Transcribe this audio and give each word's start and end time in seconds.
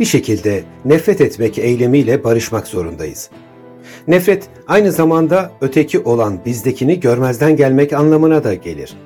Bir 0.00 0.04
şekilde 0.04 0.62
nefret 0.84 1.20
etmek 1.20 1.58
eylemiyle 1.58 2.24
barışmak 2.24 2.66
zorundayız. 2.66 3.30
Nefret 4.08 4.48
aynı 4.66 4.92
zamanda 4.92 5.52
öteki 5.60 5.98
olan 5.98 6.44
bizdekini 6.44 7.00
görmezden 7.00 7.56
gelmek 7.56 7.92
anlamına 7.92 8.44
da 8.44 8.54
gelir. 8.54 8.96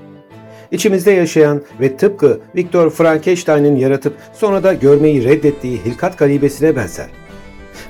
İçimizde 0.71 1.11
yaşayan 1.11 1.63
ve 1.81 1.97
tıpkı 1.97 2.41
Viktor 2.57 2.91
Frankenstein'in 2.91 3.77
yaratıp 3.77 4.17
sonra 4.33 4.63
da 4.63 4.75
görmeyi 4.75 5.25
reddettiği 5.25 5.81
hilkat 5.85 6.19
garibesine 6.19 6.77
benzer. 6.77 7.07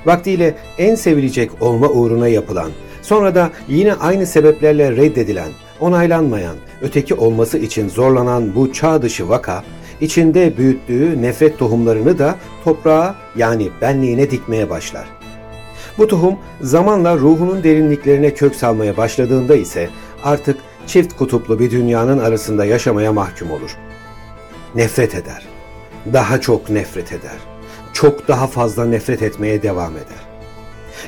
Vaktiyle 0.05 0.55
en 0.77 0.95
sevilecek 0.95 1.61
olma 1.61 1.89
uğruna 1.89 2.27
yapılan, 2.27 2.71
sonra 3.01 3.35
da 3.35 3.51
yine 3.67 3.93
aynı 3.93 4.25
sebeplerle 4.25 4.91
reddedilen, 4.91 5.49
onaylanmayan, 5.79 6.55
öteki 6.81 7.13
olması 7.13 7.57
için 7.57 7.89
zorlanan 7.89 8.55
bu 8.55 8.73
çağ 8.73 9.01
dışı 9.01 9.29
vaka, 9.29 9.63
içinde 10.03 10.57
büyüttüğü 10.57 11.21
nefret 11.21 11.59
tohumlarını 11.59 12.19
da 12.19 12.35
toprağa 12.63 13.15
yani 13.35 13.69
benliğine 13.81 14.31
dikmeye 14.31 14.69
başlar. 14.69 15.05
Bu 15.97 16.07
tohum 16.07 16.35
zamanla 16.61 17.17
ruhunun 17.17 17.63
derinliklerine 17.63 18.33
kök 18.33 18.55
salmaya 18.55 18.97
başladığında 18.97 19.55
ise 19.55 19.89
artık 20.23 20.57
çift 20.87 21.15
kutuplu 21.15 21.59
bir 21.59 21.71
dünyanın 21.71 22.19
arasında 22.19 22.65
yaşamaya 22.65 23.13
mahkum 23.13 23.51
olur. 23.51 23.77
Nefret 24.75 25.15
eder. 25.15 25.45
Daha 26.13 26.41
çok 26.41 26.69
nefret 26.69 27.11
eder. 27.11 27.37
Çok 27.93 28.27
daha 28.27 28.47
fazla 28.47 28.85
nefret 28.85 29.21
etmeye 29.21 29.63
devam 29.63 29.91
eder. 29.91 30.23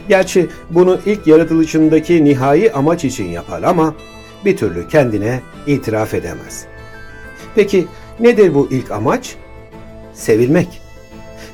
Gerçi 0.10 0.50
bunu 0.70 1.00
ilk 1.06 1.28
yaratılışındaki 1.28 2.24
nihai 2.26 2.72
amaç 2.72 3.06
için 3.06 3.26
yapar 3.26 3.64
ama 3.64 3.96
bir 4.46 4.58
türlü 4.58 4.88
kendine 4.88 5.42
itiraf 5.68 6.14
edemez. 6.14 6.66
Peki 7.56 7.88
nedir 8.20 8.54
bu 8.54 8.68
ilk 8.72 8.92
amaç? 8.92 9.36
Sevilmek. 10.14 10.82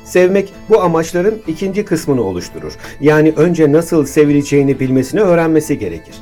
Sevmek 0.04 0.52
bu 0.68 0.82
amaçların 0.82 1.42
ikinci 1.46 1.84
kısmını 1.84 2.22
oluşturur. 2.22 2.72
Yani 3.00 3.32
önce 3.36 3.72
nasıl 3.72 4.06
sevileceğini 4.06 4.80
bilmesini 4.80 5.20
öğrenmesi 5.20 5.78
gerekir. 5.78 6.14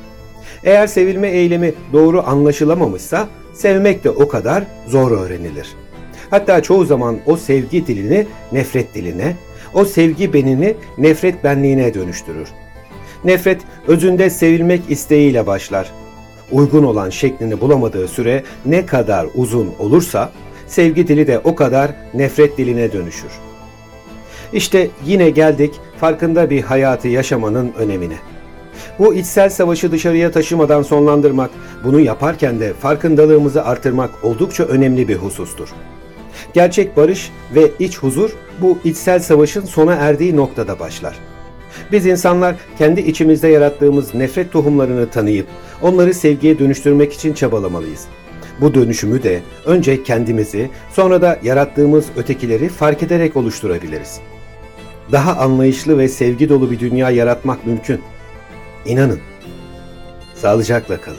Eğer 0.65 0.87
sevilme 0.87 1.29
eylemi 1.29 1.75
doğru 1.93 2.23
anlaşılamamışsa 2.27 3.29
sevmek 3.55 4.05
de 4.05 4.11
o 4.11 4.29
kadar 4.29 4.65
zor 4.87 5.11
öğrenilir. 5.11 5.69
Hatta 6.31 6.63
çoğu 6.63 6.85
zaman 6.85 7.19
o 7.27 7.37
sevgi 7.37 7.87
dilini 7.87 8.27
nefret 8.53 8.95
diline, 8.95 9.37
o 9.75 9.85
sevgi 9.85 10.33
benini 10.33 10.75
nefret 10.99 11.45
benliğine 11.45 11.95
dönüştürür. 11.95 12.49
Nefret 13.25 13.61
özünde 13.89 14.31
sevilmek 14.31 14.81
isteğiyle 14.89 15.47
başlar. 15.47 15.93
Uygun 16.53 16.85
olan 16.85 17.11
şeklini 17.11 17.61
bulamadığı 17.61 18.09
süre 18.09 18.43
ne 18.67 18.87
kadar 18.87 19.27
uzun 19.35 19.71
olursa 19.79 20.33
sevgi 20.67 21.09
dili 21.09 21.27
de 21.27 21.39
o 21.39 21.55
kadar 21.55 21.91
nefret 22.15 22.59
diline 22.59 22.93
dönüşür. 22.93 23.31
İşte 24.53 24.89
yine 25.07 25.31
geldik 25.31 25.75
farkında 26.01 26.51
bir 26.51 26.63
hayatı 26.63 27.09
yaşamanın 27.09 27.73
önemine. 27.79 28.17
Bu 28.99 29.15
içsel 29.15 29.51
savaşı 29.51 29.93
dışarıya 29.93 30.31
taşımadan 30.31 30.83
sonlandırmak, 30.83 31.51
bunu 31.85 32.01
yaparken 32.01 32.61
de 32.61 32.73
farkındalığımızı 32.75 33.65
artırmak 33.65 34.11
oldukça 34.23 34.65
önemli 34.65 35.09
bir 35.09 35.17
husustur. 35.17 35.69
Gerçek 36.55 36.97
barış 36.97 37.31
ve 37.55 37.71
iç 37.79 37.99
huzur 37.99 38.31
bu 38.61 38.79
içsel 38.85 39.21
savaşın 39.21 39.65
sona 39.65 39.95
erdiği 39.95 40.37
noktada 40.37 40.79
başlar. 40.79 41.19
Biz 41.93 42.07
insanlar 42.07 42.55
kendi 42.79 43.01
içimizde 43.01 43.49
yarattığımız 43.49 44.15
nefret 44.15 44.53
tohumlarını 44.53 45.11
tanıyıp 45.11 45.47
onları 45.83 46.15
sevgiye 46.15 46.59
dönüştürmek 46.59 47.13
için 47.13 47.33
çabalamalıyız. 47.33 48.07
Bu 48.61 48.75
dönüşümü 48.75 49.23
de 49.23 49.41
önce 49.67 50.03
kendimizi, 50.03 50.71
sonra 50.93 51.23
da 51.23 51.39
yarattığımız 51.43 52.07
ötekileri 52.17 52.69
fark 52.69 53.03
ederek 53.03 53.37
oluşturabiliriz. 53.37 54.21
Daha 55.13 55.37
anlayışlı 55.37 55.99
ve 55.99 56.09
sevgi 56.09 56.49
dolu 56.49 56.71
bir 56.71 56.81
dünya 56.81 57.11
yaratmak 57.11 57.67
mümkün. 57.67 58.01
İnanın. 58.87 59.21
Sağlıcakla 60.35 61.01
kalın. 61.01 61.19